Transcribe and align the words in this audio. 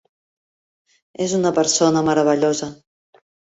És 1.27 1.37
una 1.41 1.53
persona 1.59 2.05
meravellosa. 2.11 2.73